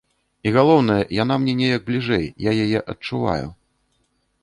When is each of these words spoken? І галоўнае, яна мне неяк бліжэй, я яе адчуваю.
І 0.47 0.53
галоўнае, 0.55 0.97
яна 1.17 1.37
мне 1.45 1.53
неяк 1.61 1.81
бліжэй, 1.91 2.25
я 2.49 2.57
яе 2.65 2.79
адчуваю. 2.97 3.47